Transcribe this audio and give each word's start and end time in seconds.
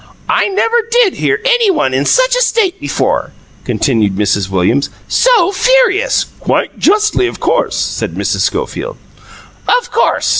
"I 0.29 0.47
never 0.47 0.77
did 0.89 1.13
hear 1.13 1.39
any 1.45 1.69
one 1.69 1.93
in 1.93 2.05
such 2.07 2.35
a 2.35 2.41
state 2.41 2.79
before," 2.79 3.33
continued 3.65 4.15
Mrs. 4.15 4.49
Williams. 4.49 4.89
"So 5.07 5.51
furious" 5.51 6.25
"Quite 6.39 6.79
justly, 6.79 7.27
of 7.27 7.39
course," 7.39 7.75
said 7.77 8.15
Mrs. 8.15 8.39
Schofield. 8.39 8.97
"Of 9.67 9.91
course. 9.91 10.29